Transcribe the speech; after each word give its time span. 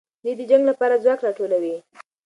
دوی 0.23 0.33
د 0.37 0.41
جنګ 0.49 0.63
لپاره 0.69 1.01
ځواک 1.03 1.19
راټولوي. 1.27 1.75